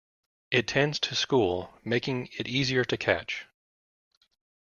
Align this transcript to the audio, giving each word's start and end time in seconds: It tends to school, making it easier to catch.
It 0.49 0.67
tends 0.67 0.99
to 1.01 1.13
school, 1.13 1.77
making 1.83 2.29
it 2.35 2.47
easier 2.47 2.83
to 2.85 2.97
catch. 2.97 3.45